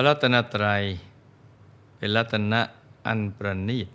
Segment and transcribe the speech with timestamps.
[0.00, 0.82] ระรัตนตรัย
[1.96, 2.60] เป็นรัตนะ
[3.06, 3.88] อันประณีต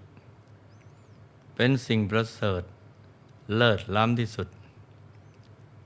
[1.55, 2.63] เป็นสิ่งประเสริฐ
[3.55, 4.48] เลิศล้ำที่สุด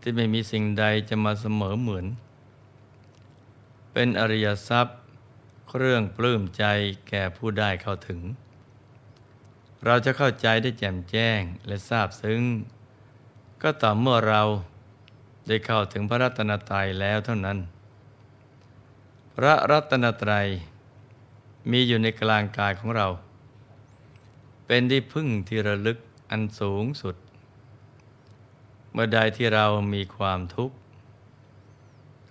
[0.02, 2.06] ที่ไม่มีสิ่งใดจะมาเสมอเหมือน
[3.94, 4.98] เป็นอริยทรัพย์
[5.70, 6.64] เครื่องปลื้มใจ
[7.10, 8.20] แก่ผู้ได้เข้าถึง
[9.86, 12.42] เราจะเข้าใจได้แจ่มแจ้งและทราบซึ้ง
[13.62, 14.42] ก็ต่อเมื่อเรา
[15.48, 17.60] ได้เข้าถึงพระรัตนตรัยแล้วเท่านั้น
[19.42, 20.48] พระรัตนตรัย
[21.72, 23.08] มีอยู่ในกลางกายของเรา
[24.66, 25.98] เป็นที่พึ่งที่ระลึก
[26.30, 27.16] อันสูงสุด
[28.92, 30.76] เมื่อใดที่เรามีความทุกข์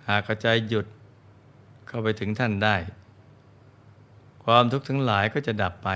[0.07, 0.85] หากใจหยุด
[1.87, 2.75] เข้าไปถึงท่านได้
[4.45, 5.89] ความทุกข์ทั้งหลายก็จะดับไป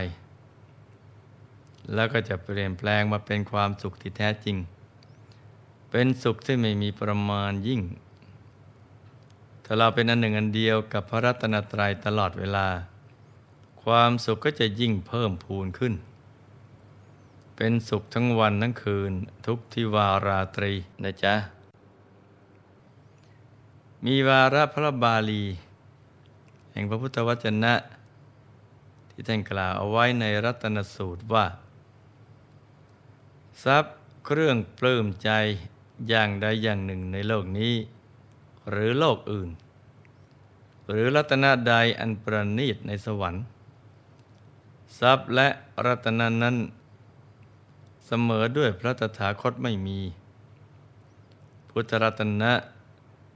[1.94, 4.58] แล้วก็จะเปลี่ยนแปลงมาเป็นความสุขที่แท้จริง
[5.90, 7.84] เป็นสุขที่ไม่มีประมาณยิ่ง
[9.66, 12.68] ถ้าเราเป็นอันหนึ่งอันเดียวกับพระรัตนตรัยตลอดเวลา
[13.84, 15.94] ความสุขก็จะยิ่งเพิ่มพูนขึ้น
[17.56, 19.12] เป็นสุขทั้งวันทั้งคืน
[19.46, 21.36] ทุกทิวาราตรีนะจ๊ะ
[24.06, 25.44] มีวาระพระบาลี
[26.72, 27.74] แห่งพระพุทธวจนะ
[29.12, 31.46] ที่ท่านกล่าวเอาไว้ในรัตนสูตรว่า
[33.64, 35.30] ทรัพย์เครื่องปลื้มใจ
[36.10, 37.74] อย่างใดอย่างหนึ่งในโลกนี้
[38.70, 39.50] หรือโลกอื่น
[40.88, 43.44] หรือรัตนใดอันประณีตในสวรรค์
[45.00, 45.48] ทรัพย์และ
[45.86, 46.56] รัตนานั้น
[48.08, 50.00] เสมอด้วยพระตถาคตไม่มี
[51.70, 52.52] พุทธรัตนะ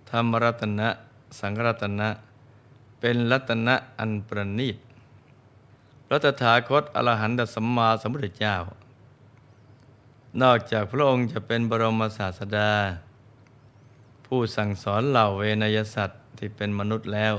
[0.10, 0.88] ธรรมรัตนะ
[1.40, 2.10] สังฆรัตนะ
[3.00, 4.78] เป็นรัตนะอันประณีต
[6.08, 8.56] พระตถาคตอรหันตสัมมาสัมพุทธเจ้า
[10.42, 12.72] นอกจากพระองค์จะเป็นบรมศาสดา
[14.28, 17.36] ผู้สั่งสอนเหล่าเวนยสัตว์ที่เป็นมนุษย์แล้ว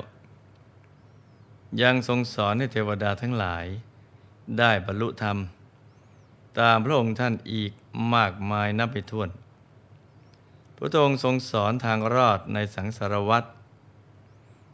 [1.82, 3.66] ยังทรงสอนให้เทวดาทั้งหลาย
[4.58, 5.38] ได้บรรลุธรรม
[6.60, 7.72] ตามพระองค์ท่านอีก
[8.14, 9.28] มากมายนับไปถ้วน
[10.76, 13.48] พระองค์ทรงสอนทางรอดในสังสารวัตร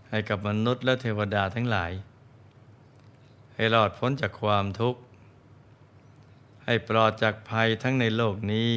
[0.08, 1.92] ให้กับมนุษย์และเทวดาทั้งหลาย
[3.54, 5.00] ให้รอดพ้นจากความทุกข์
[6.64, 8.70] ให้ปลอดจากภัยทั้งในโลกนี้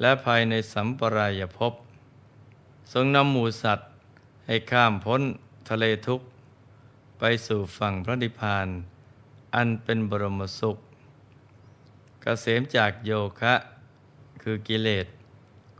[0.00, 1.72] และภัยในสัมปรายภพ
[2.92, 3.88] ทรงนำหมูสัตว์
[4.46, 5.22] ให้ข้ามพ้น
[5.68, 6.26] ทะเลทุกข์
[7.18, 8.68] ไปสู่ฝั่งพระนิพพาน
[9.54, 10.80] อันเป็นบรมสุขก
[12.22, 13.10] เกษมจากโย
[13.40, 13.54] คะ
[14.42, 15.06] คือกิเลส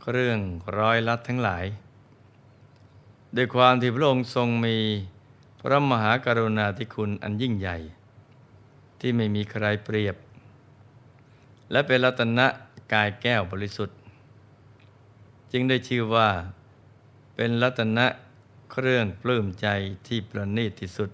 [0.00, 0.38] เครื่อง
[0.78, 1.64] ร้อยลัดทั้งหลาย
[3.36, 4.76] ด้วยความที่พระองค์ทรงมี
[5.60, 7.76] พระมหากรุณาธิคุณอันยิ่งใหญ่
[9.00, 10.16] ที่ไม่มีใครเปรียบ
[11.70, 12.46] และเป็นรัตนะ
[12.92, 13.96] กายแก้วบริสุทธิ์
[15.52, 16.28] จึงได้ชื่อว่า
[17.40, 18.06] เป็นรัตนะ
[18.72, 19.68] เครื่องปลื้มใจ
[20.06, 21.10] ที่ประณีตที่สุด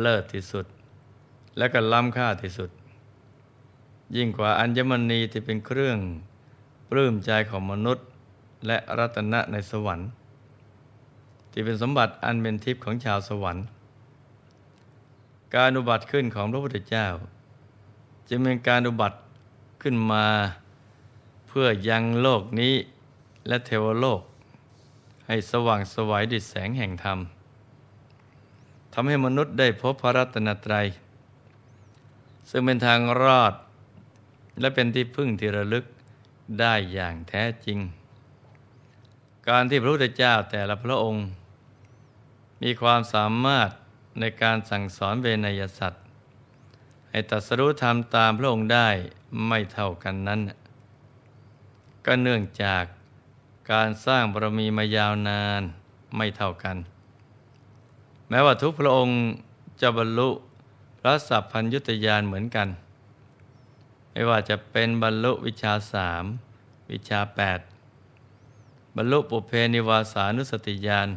[0.00, 0.66] เลิศที่สุด
[1.58, 2.70] และก็ล้ำค่าที่สุด
[4.16, 5.98] ยิ่งกว่าอัญมณีที่เป็นเครื่อง
[6.90, 8.06] ปลื้มใจของมนุษย์
[8.66, 10.08] และรัตนะในสวรรค์
[11.50, 13.64] ที่เป็นสมบัติอันเป็นทิพย์ของชาวสวรรค์
[15.54, 17.06] การอุบัติขึ้นของพระพุทธเจ้า
[18.28, 19.18] จึงเป็นการอุบัติ
[19.82, 20.26] ขึ้นมา
[21.48, 22.74] เพื่อยังโลกนี้
[23.48, 24.22] และเทวโลก
[25.28, 27.18] ให้สว่างสวัยด้วยแสงแห่งธรรม
[28.92, 30.86] ทำให้มนุษย์ได้พบพระรัตนตรัย
[32.50, 33.54] ซึ่งเป็นทางรอด
[34.60, 35.84] และเป็นที่พึ่งที่ระลึก
[36.60, 37.78] ได้อย่างแท้จริง
[39.48, 41.24] การที่พระพุทธเจ้าแต่ละพระองค์
[42.62, 43.70] มีความสามารถ
[44.20, 46.02] ในการสั่งสอนเวนยสัตว์
[47.10, 48.88] ให้ตัดสรู้ธรรมตามพระองค์ได้
[49.46, 50.40] ไม่เท่ากันนั้น
[52.04, 52.84] ก็เนื่องจาก
[53.72, 55.62] การสร้างบารมีมายาวนาน
[56.16, 56.76] ไม่เท่ากัน
[58.28, 59.18] แม้ว่าทุกพระองค์
[59.80, 60.30] จะบรรลุ
[61.00, 62.68] พระสัพพัญยุตยานเหมือนกัน
[64.12, 66.24] ไม่ว่าจะเป็นบรรลุวิชาสาม
[66.90, 67.60] วิชาแปด
[68.96, 71.08] บรรลุปุเพนิวาสานุสติญาณ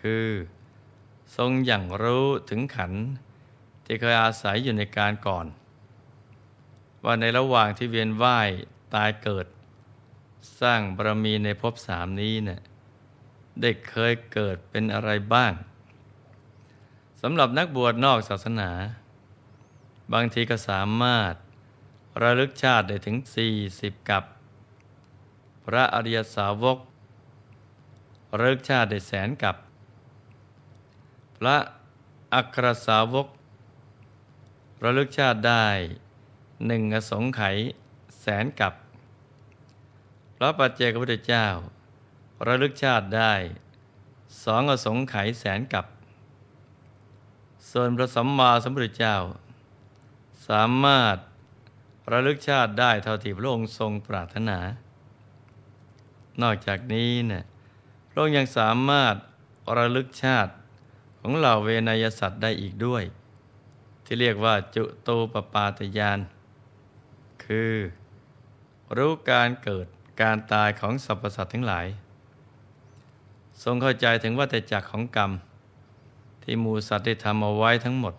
[0.00, 0.26] คือ
[1.36, 2.92] ทรงอย่างรู้ถึงขัน
[3.84, 5.46] ที่เคยอาศัยอยู่ในการก่อน
[7.04, 8.48] ว่าในระหว่างที่เวียนว่าย
[8.94, 9.46] ตายเกิด
[10.60, 12.60] สร้างบารมีในภพสามนี้เนะี่ย
[13.60, 15.52] ได้เคยเกิดเป็นอะไรบ้าง
[17.22, 18.70] สำหรับนักบวชนอกศาสนา
[20.12, 21.34] บางทีก็สามารถ
[22.22, 23.16] ระลึกชาติได้ถึง
[23.64, 24.24] 40 กับ
[25.64, 26.78] พระอริยสาวก
[28.38, 29.56] ระลึกชาติได้แสนกับ
[31.38, 31.56] พระ
[32.34, 33.26] อัครสาวก
[34.84, 35.66] ระลึกชาติได้
[36.66, 37.56] หนึ่งอสงไขย
[38.20, 38.72] แสนกับ
[40.40, 41.46] พระปัจเจกพุทธเจ้า
[42.46, 43.34] ระลึกชาติได้
[44.44, 45.86] สองอสงไขยแสนกับ
[47.70, 49.16] ส่วนพระสัมมาสัมพุทธเจ้า
[50.48, 51.16] สามารถ
[52.12, 54.58] ระลึกชาติได้เท่าที่พระองค์ทรงปรารถนา
[56.42, 57.44] นอกจากนี้เนี่ย
[58.10, 59.14] พระองค์ยังสามารถ
[59.78, 60.52] ระลึกชาติ
[61.20, 63.02] ของเหล่าเวนยสัตว์ได้อีกด้วย
[64.04, 66.18] ที่เรียกว่าจุตูปปาตยาน
[67.44, 67.74] คือ
[68.96, 69.86] รู้การเกิด
[70.20, 71.86] การตายของสรรพสัตว์ทั้งหลาย
[73.62, 75.30] ทรงเข้าใจถึงว่าแต่จักของกรรม
[76.42, 78.14] ที่มูสัตว์ได้ทำเอาไว้ทั้งหมด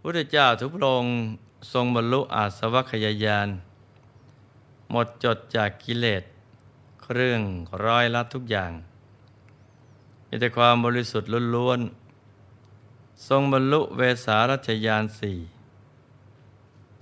[0.00, 1.14] พุทธเจ้าทุกพระองค์
[1.72, 3.48] ทรงบรรลุอาสวัคยายาน
[4.90, 6.22] หมดจดจากกิเลส
[7.02, 7.42] เครื่อง
[7.84, 8.72] ร้อยลัดทุกอย่าง
[10.28, 15.38] มีแต่ความบริสุทธิ์ล้วนๆทรงบรรลุเวสารัชยานสี่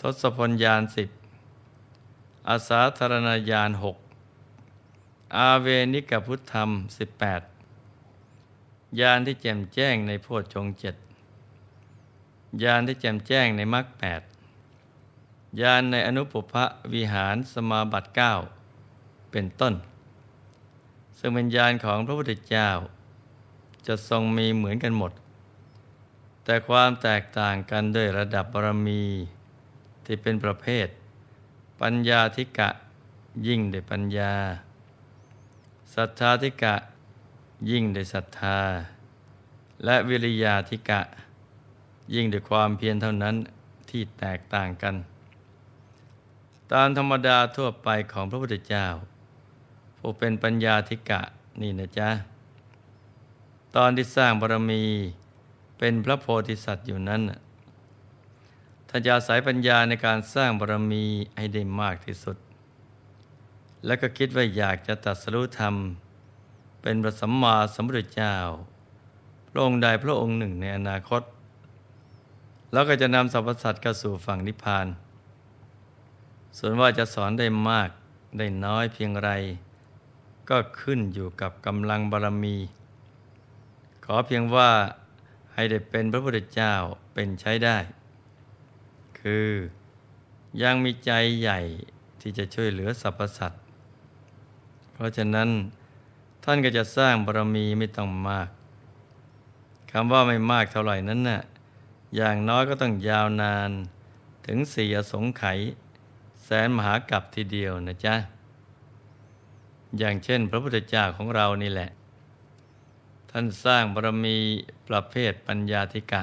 [0.00, 1.09] ทศพลยานสิบ
[2.49, 3.97] อาสาธารณญาณหก
[5.37, 7.43] อาเวนิกพุทธธรรมสิบแปด
[9.01, 10.97] ญาณที่แจ่มแจ้งในโพชฌงเจ็ด
[12.63, 14.21] ญาณที่แจ่มแจ้งในมรรคแปด
[15.61, 16.65] ญาณในอนุปภะ
[16.95, 18.33] วิหารสมาบัติเก้า
[19.31, 19.75] เป็นต้น
[21.19, 22.69] ซึ่งเป็นญาณของพระพุทธเจ้า
[23.87, 25.13] จะทรงมีเหมือนกันหมด
[26.45, 29.03] แต่ความแตกต่างกันด้วยระดับบารมี
[30.05, 30.89] ที่เป็นประเภท
[31.81, 32.69] ปัญญาธิกะ
[33.46, 34.32] ยิ่งได้ปัญญา
[35.94, 36.75] ศรัทธาธิกะ
[37.70, 38.58] ยิ่งได้ศรัทธา
[39.84, 41.00] และวิริยาธิกะ
[42.14, 43.37] ยิ่งด้วยความเพียรเท่านั้น
[43.90, 44.94] ที่แตกต่างกัน
[46.73, 48.87] ตามธรรมดาทั่วไปของพระพุทธเจ้า
[49.99, 51.20] ผู้เป็นปัญญาธิกะ
[51.61, 52.08] นี่นะจ๊ะ
[53.76, 54.84] ตอนที่สร้างบารมี
[55.78, 57.23] เป็นพระโพธิสัตว์อยู่นั้น
[58.97, 61.05] ท่านจะอาศัยปัญญาในการสร้างบารมี
[61.37, 62.37] ให้ได้มากที่สุด
[63.87, 65.75] แล้วก็คิดว่าอยากจะตัดสรุธรรม
[66.83, 68.37] เป็นพระสัมมาสัมพุทธเจ้า
[69.51, 71.23] พระองค์ใดพระองค์หนึ่งในอนาคต
[72.73, 74.87] แล้วก็จะนำสรรพสัตว์กสู่ฝั่งนิพพาน
[76.59, 77.91] ส่วนว่าจะสอนได้มาก
[78.39, 79.31] ได้น้อยเพียงไร
[80.51, 82.57] ก็ขึ้นอยู่กับกำลังบารมี
[84.05, 84.71] ขอเพียงว่า
[85.55, 86.75] ให้ได้เป็นพระพุทธเจ้า
[87.15, 87.79] เป็นใช้ได้
[89.31, 89.52] คือ
[90.62, 91.61] ยังมีใจใหญ่
[92.20, 93.62] ที่จะช่วยเหลือสรรพสัตว์
[94.93, 95.49] เพราะฉะนั้น
[96.44, 98.49] ท่านก็จะสร้างบารมีไม่ต้องมาก
[99.90, 101.43] คำว่าไม่มากเท่าไหร่นั้นน่ะ
[102.17, 103.70] อย่างน้อยก็ต้องยาวนาน
[104.46, 105.58] ถึงสี่อสงไขย
[106.44, 108.14] แสนมหากับทีเดียวนะจ๊ะ
[109.99, 111.90] อย่างเช่น พระพุทธเจ้าของเรานี่แหละ
[113.31, 114.37] ท่านสร้างบารมี
[114.88, 116.14] ประเภทปัญญาธิก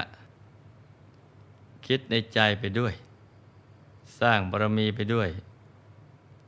[1.86, 2.94] คิดในใจไปด้วย
[4.20, 5.28] สร้างบารมีไปด้วย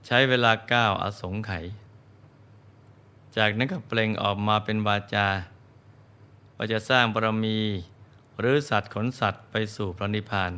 [0.07, 1.65] ใช้เวลาก้าวอสงไขย
[3.37, 5.29] จากนั้นก็เปล่งออกมาเป็นวาจา
[6.57, 7.59] ว่าจะสร้างบารมี
[8.39, 10.53] หรือสัตว์ขนสัตว์ไปสู่พระนิพพาน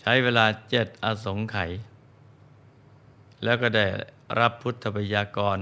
[0.00, 1.70] ใช้เวลาเจ็ดอสงไขย
[3.42, 3.86] แล้วก็ได้
[4.40, 5.58] รับพุทธปยากร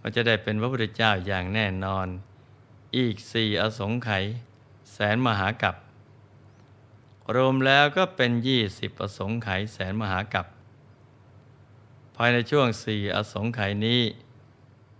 [0.00, 2.06] ว่าจะได้เป็นพระพุทธเจ้าอย่างแน่นอน
[2.96, 4.24] อีกสี่อสงไขย
[4.92, 5.74] แสนมหากับ
[7.34, 10.46] รวมแล้วก็เป็นยี่สิบอสงไขยแสนมหากับ
[12.16, 14.00] ภายในช่วงสี่อสงไขยนี้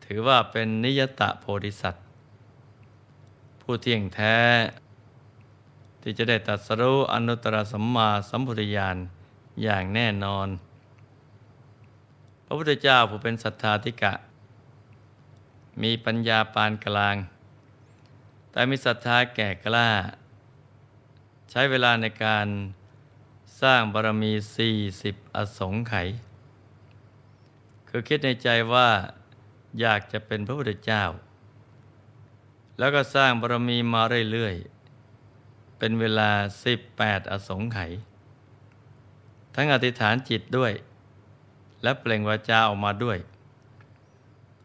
[0.05, 2.05] ถือว่าเป็นนิยตะโพธิสัตว์
[3.61, 4.37] ผู้เที่ยงแท้
[6.01, 8.97] ที่จะได้ตัดสรู้อนุตตรสัมมาสัมพุทธญาณ
[9.63, 10.49] อย่างแน่นอน
[12.45, 14.13] พระพุทธเจ้าผู้เป็นสัทธาธิกะ
[15.83, 17.17] มีปัญญาปานกลาง
[18.51, 19.89] แต่มีศรัทธาแก่กล้า
[21.55, 22.49] ใช้เวลาในการ
[23.63, 24.33] สร้างบารมี
[24.85, 26.09] 40 อสงไขย
[27.89, 28.89] คือคิดในใจว่า
[29.81, 31.05] อยากจะเป็นพระพุทธเจ้า
[32.79, 36.31] แล้วก็สร้างบารมีมาเรื่อยๆ เป็นเวลา
[36.81, 37.93] 18 อสงไขย
[39.55, 40.73] ทั้งอธิษฐานจิตด้วย
[41.83, 43.19] และเปล่งวาจาออกมาด้วย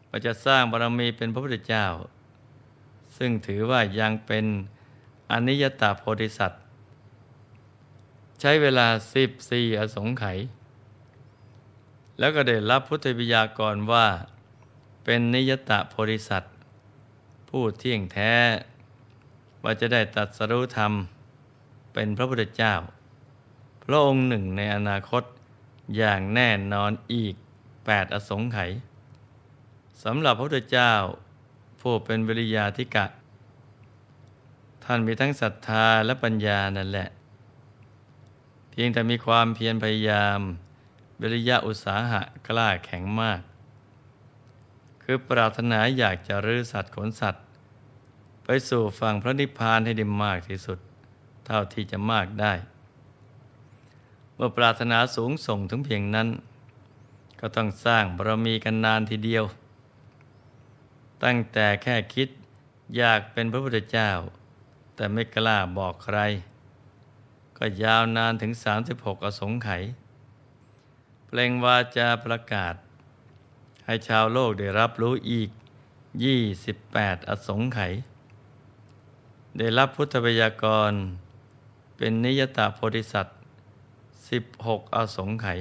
[0.08, 1.86] ว่าจะสร้างบารมีเป็นพระพุทธเจ้า
[3.16, 4.44] ซึ่งถือว่ายังเป็น
[5.30, 6.62] อนิยตาโพธิสัตว์
[8.40, 10.38] ใช้เวลาสิบสี่อสงไขย
[12.18, 14.06] แล้วก็ได้รับพุทธบิยากรว่า
[15.04, 16.54] เป็นนิยตะโพธิสัตว์
[17.48, 18.34] ผู้เที่ยงแท้
[19.62, 20.92] ว่าจะได้ตัดสรุธรรม
[21.92, 22.74] เป็นพระพุทธเจ้า
[23.84, 25.22] พระองค์หนึ่งในอนาคต
[25.96, 27.34] อย่างแน่นอนอีก
[27.86, 28.70] แปดอสงไขย
[30.04, 30.92] สำหรับพระพุทธเจ้า
[31.80, 33.06] ผู้เป็นวิริยาธิกะ
[34.84, 37.08] ท่านมีทั้งศรัทธาและปัญญานั่นแหละ
[38.80, 40.40] พียงแต่มีความเพียรพยายาม
[41.20, 43.40] วิริยะอุตสาหะกล้าแข็งมาก
[45.02, 47.44] คือปรารถนาอยากจะรื้อสัตว์ขนสัตว์
[48.44, 50.78] ไปสู่ฝั่งพระนิพพานให้ได้มากที่สุด
[51.46, 52.52] เท่าที่จะมากได้
[54.34, 56.28] เมื่อปรารถนาสูงส่งถึงเพียงนั้น
[57.40, 59.44] ก็ต้องสร้างบารมีกันนานทีเดียว
[61.24, 62.28] ตั้งแต่แค่คิด
[62.96, 64.10] อยากเป็นพระพุทธเจ้า
[64.94, 66.20] แต่ไม่กล้าบอกใคร
[67.58, 68.52] ก็ยาวนานถึง
[68.88, 69.82] 36 อสงไขย
[71.26, 72.74] เปล่งวาจาประกาศ
[73.86, 75.50] ให้ชาวโลกได้รับรู้อีก
[76.34, 77.92] 28 อสงไขย
[79.58, 80.92] ได้รับพุทธบัญญากร
[81.96, 83.38] เป็นนิยตาโพธิสัตว์
[84.18, 85.60] 16 อสงไขย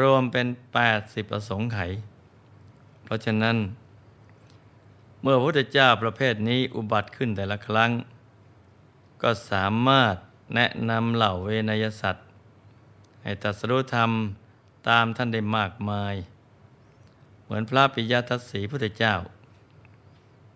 [0.00, 0.46] รวมเป็น
[0.90, 1.92] 80 อสงไขย
[3.04, 3.56] เพราะฉะนั้น
[5.22, 7.90] เมื่อพระพุทธเจ้าประเภทนี้อุบัติขึ้นแต่ละครั้ง
[9.22, 10.16] ก็สามารถ
[10.54, 12.26] แนะนำเหล่าเวนยสัตว์
[13.22, 14.10] ให้ตรัสรู้ธรรม
[14.88, 16.14] ตามท่านได้มากมาย
[17.44, 19.14] เหมือนพระปิยทัศสีพุทธเจ้า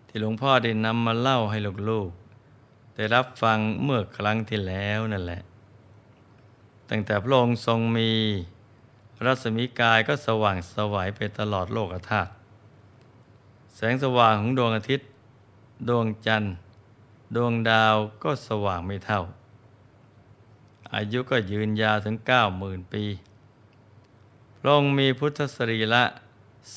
[0.07, 1.57] ที่หลวงพ่อได้นำมาเล่าให้
[1.89, 5.41] ลูกๆได้รับฟังเมื่อครั้งที่แล้วนั่นแหละ
[6.89, 8.11] ตั้งแต่พระองค์ทรงมี
[9.25, 12.31] รัศมีกายก็สว่างสวัยไปตลอดโลกธาตุ
[13.75, 15.07] แสงสว่างของดวงอาทิตย์
[15.89, 16.53] ดวงจันทร์
[17.35, 19.21] ดวงดาวก็สว่างไม่เท่า
[20.95, 23.03] อายุก็ยืนยาวถึงเก้าหมื่นปี
[24.59, 26.03] พระองค์มีพุทธสรีระ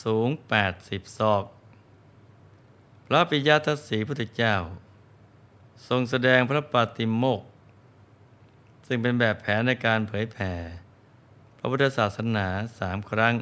[0.02, 0.28] สูง
[0.72, 1.44] 80ศอก
[3.06, 4.54] พระปิยทัศสีพุทธเจ้า
[5.88, 7.42] ทรงแสดงพระปฏิโมก
[8.86, 10.52] ซึ่งเป็นแบบแผนในการเผยแผ่
[11.58, 12.46] พระพุทธศาสนา
[12.78, 13.34] สามครั้ง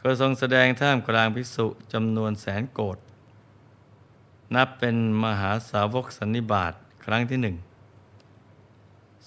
[0.00, 2.98] ก็ทรงแสดงท่ามกลางภิกษุจำนวนแสนโกด
[4.54, 6.72] นับเป็นมหาสาวกสันนิบาต
[7.04, 7.56] ครั้งที่หนึ่ง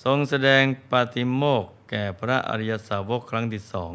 [0.04, 3.94] ทรงแสดงปาติโมกข์แก่พระอริยสาวกครั้งที่สอง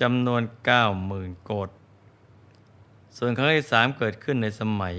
[0.00, 1.70] จำนวนเก้าหมื่นโกด
[3.16, 4.96] ส่วนครั้งที่สามเกิดขึ้นในสมัย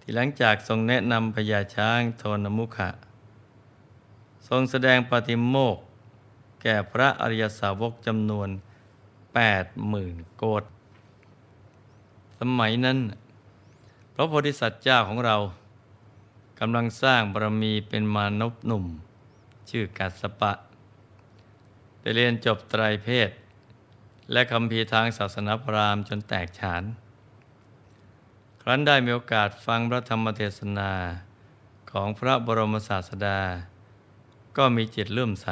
[0.00, 2.90] ที่หลังจากทรงแนะนำพญาช้างโทนมุขะ
[4.48, 5.82] ทรงแสดงปาติโมกข์
[6.62, 8.48] แก่พระอริยสาวกจำนวน
[9.34, 10.64] แปดหมื่นโกด
[12.38, 12.98] สมัยนั้น
[14.14, 15.36] พระโพธิสัตว์เจ้าของเรา
[16.64, 18.86] กำลังสร้างบารมีเป็นมานพหนุ่ม
[19.70, 20.52] ชื่อกัสปะ
[22.00, 23.30] ได้เรียนจบไตรเพศ
[24.32, 26.82] และคำพีทางศาสนาพราหมณ์จนแตกฉาน
[28.62, 30.92] ครั้นได้มีโอกาสฟังพระธรรมเทศนา
[31.90, 33.40] ของพระบรมศาสดา
[34.56, 35.48] ก็มีจิตเลื่อมใส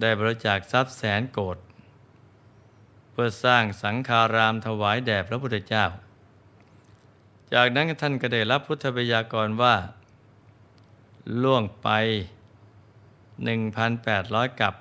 [0.00, 1.58] ได้บริจาคทรัพย์แสนโกด
[3.10, 5.86] เพื่อสร้างสังฆารามถวายแด่พระพุทธเจ้า
[7.54, 9.74] จากนั้นท่านก็ได้รับพุทธบัญญากรว่า
[11.42, 11.88] ล่วงไป
[13.44, 14.74] 1,800 กับ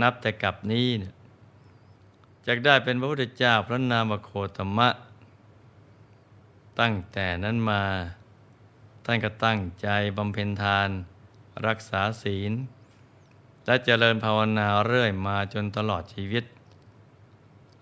[0.00, 0.88] นับแต่กับนี้
[2.46, 4.88] จากได้เป็นพระพุทธเจ้าพระนามโคตมะ
[6.80, 7.82] ตั้งแต่นั้นมา
[9.04, 10.88] ท่านก็ตั้งใจบำเพ็ญทาน
[11.66, 12.52] รักษาศีล
[13.66, 16.44] และเจริญภาวนาเรื่อยมาจนตลอดชีวิต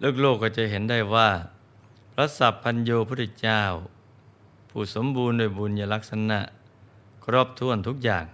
[0.03, 1.29] ลูกๆกก็จะเห็นได้ว่า
[2.19, 3.63] ระสัพพัญโยพุทธเจ้า
[4.71, 6.41] ผู้สมบูรณ์ด้วยบุญญลักษณะ
[7.25, 8.25] ครบถ้วนทุกอย่าง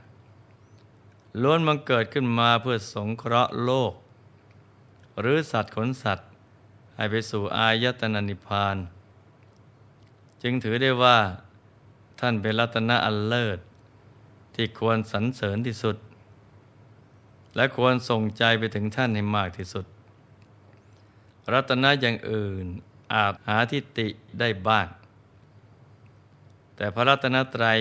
[1.43, 3.93] ล้วนมังเกิดขึ้นมาเพื่อสงเคราะห์โลก
[5.21, 6.29] หรือสัตว์ขนสัตว์
[6.97, 8.77] ให้ไปสู่อายตนะนิพพาน
[10.43, 11.19] จึงถือได้ว่า
[12.21, 13.59] ท่านเป็นรัตนะอันเลิศ
[14.55, 15.97] ที่ควรสรรเสริญที่สุด
[17.57, 19.85] และควรส่งใจไปถึงท่านให้มากที่สุด
[21.53, 22.69] รัตนะอย่างอื่น
[23.15, 24.09] อาจหาทิฏฐิ
[24.41, 24.87] ได้บ้าง
[26.77, 27.79] แต่พระรัตนตรัย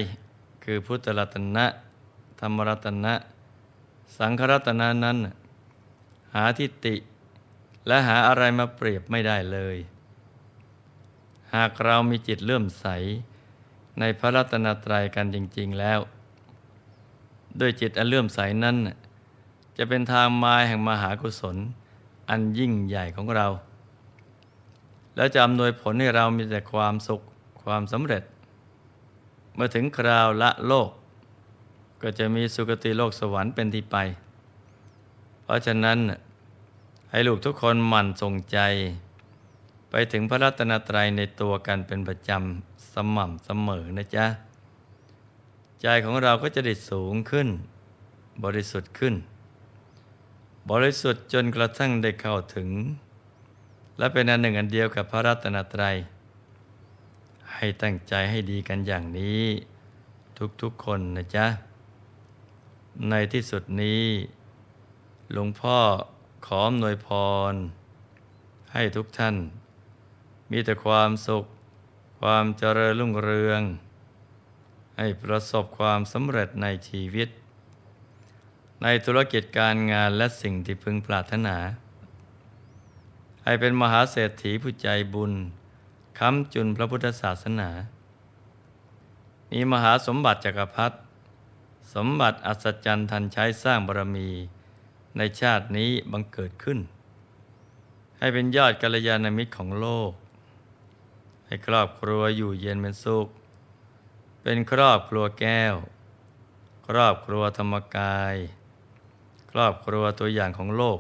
[0.64, 1.66] คือพุทธรัตนะ
[2.40, 3.14] ธรรมรัตนะ
[4.18, 5.18] สังขรัตนะนั้น
[6.34, 6.96] หาทิฏฐิ
[7.88, 9.78] และหาอะไรมาเปรียบไม่ได้เลย
[11.56, 12.86] หากเรามีจิตเลื่อมใส
[14.00, 16.00] ในพระรัตนตรัยกันจริง ๆแล้ว
[17.60, 18.78] ด้วยจิตอันเลื่อมใสนั้น
[19.78, 21.58] จะเป็นทางมาแห่งมหากุศล
[22.30, 23.48] อันยิ่งใหญ่ของเรา
[25.16, 27.22] แล้วจะอำนวยผลให้เรามีแต่ความสุข
[27.64, 28.24] ความสำเร็จ
[29.56, 30.90] เมื่อถึงคราวละโลก
[32.02, 33.98] ก็จะมีสุคติโลกสวรรค์เป็นที่ไป
[35.44, 35.98] เพราะฉะนั้น
[37.12, 38.60] ให้ลูกทุกคนหมั่นส่งใจ
[39.90, 44.26] ไปถึงพระรัตนตรัยในตัวกันเป็นประจำสม่ำเสมอนะจ๊ะ
[45.82, 47.48] ใจของเราก็จะได้สูงขึ้น
[48.44, 49.16] บริสุทธิ์ขึ้น
[50.72, 52.70] บริสุทธิ์จนกระทั่งได้เข้าถึง
[53.98, 55.96] และเป็นอันหนึ่งอันเดียวกับพระรัตนตรัย
[57.54, 59.44] ให้ตั้งใจให้ดีกันอย่างนี้
[60.62, 61.48] ทุกๆคนนะจ๊ะ
[63.10, 64.04] ในที่สุดนี้
[65.32, 65.78] หลวงพ่อ
[66.46, 67.08] ขออำนวยพ
[67.52, 67.54] ร
[68.74, 69.36] ให้ทุกท่าน
[70.52, 71.46] มีแต่ความสุข
[72.20, 73.62] ความเจริญรุ่งเรือง
[74.98, 77.30] ให้ประสบความสำเร็จในชีวิต
[78.82, 81.58] ในธุรกิจการงานและสิ่งที่พึงปรารถนา
[83.44, 85.34] ให้เป็นมหาเศรษฐีผู้ใจบุญ
[86.20, 87.70] ค้ำจุนพระพุทธศาสนา
[89.52, 90.98] มีมหาสมบัติจักรพรรดิ
[91.94, 94.30] สมบัติอัศจรรย์ทันใช้สร้างบารมี
[95.18, 96.80] ในชาตินี้บังเกิดขึ้น
[98.18, 100.12] ให้เป็นยอดกัลยาณมิตรของโลก
[101.46, 103.28] ให้ครอบครัวอยู่เย็นเป็นสุข
[104.42, 105.76] เป็นครอบครัวแก้ว
[106.88, 108.36] ครอบครัวธรรมกาย
[109.52, 111.00] ครอบครัวตัวอย่างของโลก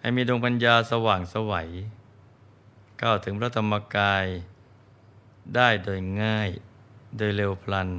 [0.00, 1.68] ให้มีดวงปัญญาสว่างสวัย
[2.98, 4.26] เข้าถึงพระธรรมกาย
[5.54, 6.50] ได้โดยง่าย
[7.16, 7.90] โดยเร็วพลัน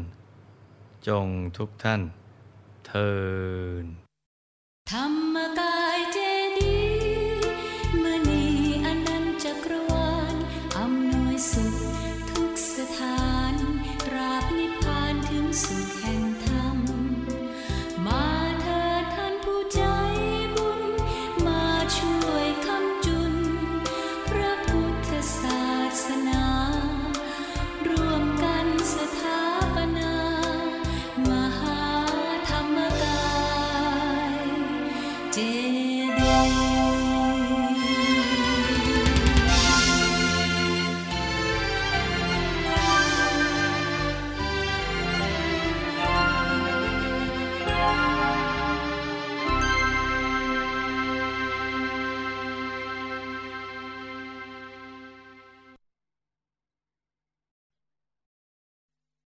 [1.08, 1.28] จง
[1.58, 2.02] ทุกท่าน
[2.88, 3.12] เทิ
[3.84, 3.86] น
[4.92, 6.00] ธรรมกาย